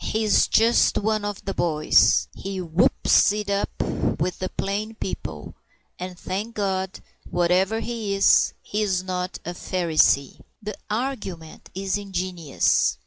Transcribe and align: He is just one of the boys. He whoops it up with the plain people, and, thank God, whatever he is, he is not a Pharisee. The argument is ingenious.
He 0.03 0.23
is 0.23 0.47
just 0.47 0.97
one 0.97 1.23
of 1.23 1.45
the 1.45 1.53
boys. 1.53 2.27
He 2.33 2.59
whoops 2.59 3.31
it 3.33 3.51
up 3.51 3.69
with 4.19 4.39
the 4.39 4.49
plain 4.49 4.95
people, 4.95 5.53
and, 5.99 6.17
thank 6.19 6.55
God, 6.55 7.01
whatever 7.29 7.81
he 7.81 8.15
is, 8.15 8.55
he 8.63 8.81
is 8.81 9.03
not 9.03 9.37
a 9.45 9.51
Pharisee. 9.53 10.41
The 10.59 10.73
argument 10.89 11.69
is 11.75 11.99
ingenious. 11.99 12.97